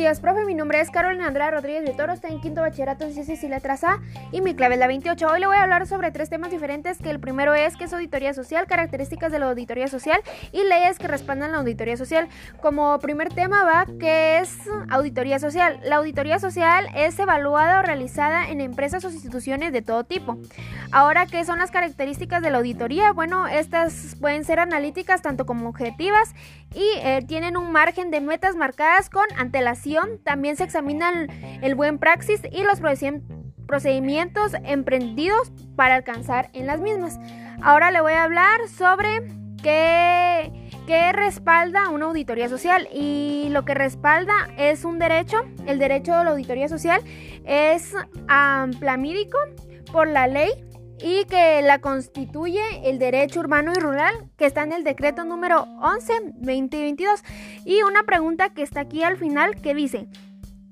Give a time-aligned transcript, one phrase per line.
[0.00, 0.46] días, profe.
[0.46, 2.14] Mi nombre es Carolina Andrea Rodríguez de Toro.
[2.14, 4.00] Estoy en quinto bachillerato en Ciencias y Letras A
[4.32, 5.28] y mi clave es la 28.
[5.28, 6.96] Hoy le voy a hablar sobre tres temas diferentes.
[6.96, 10.20] Que el primero es qué es auditoría social, características de la auditoría social
[10.52, 12.28] y leyes que respaldan la auditoría social.
[12.62, 14.56] Como primer tema va qué es
[14.88, 15.80] auditoría social.
[15.84, 20.38] La auditoría social es evaluada o realizada en empresas o instituciones de todo tipo.
[20.92, 23.12] Ahora, ¿qué son las características de la auditoría?
[23.12, 26.34] Bueno, estas pueden ser analíticas tanto como objetivas
[26.74, 29.24] y eh, tienen un margen de metas marcadas con
[30.24, 31.28] También se examinan
[31.62, 32.80] el buen praxis y los
[33.66, 37.18] procedimientos emprendidos para alcanzar en las mismas.
[37.62, 39.22] Ahora le voy a hablar sobre
[39.62, 40.52] qué,
[41.12, 45.42] respalda una auditoría social y lo que respalda es un derecho.
[45.66, 47.02] El derecho de la auditoría social
[47.44, 47.94] es
[48.28, 49.38] amplamídico
[49.92, 50.50] por la ley
[51.02, 55.66] y que la constituye el derecho urbano y rural que está en el decreto número
[55.80, 57.22] 11-2022.
[57.64, 60.06] Y una pregunta que está aquí al final que dice,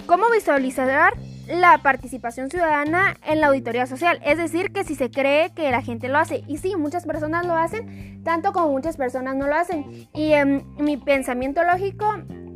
[0.06, 1.14] ¿cómo visualizar
[1.48, 4.20] la participación ciudadana en la auditoría social?
[4.24, 6.42] Es decir, que si se cree que la gente lo hace.
[6.46, 10.08] Y sí, muchas personas lo hacen, tanto como muchas personas no lo hacen.
[10.14, 12.06] Y en mi pensamiento lógico,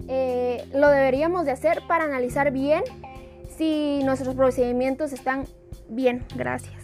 [0.09, 2.83] eh, lo deberíamos de hacer para analizar bien
[3.57, 5.45] si nuestros procedimientos están
[5.89, 6.25] bien.
[6.35, 6.83] Gracias.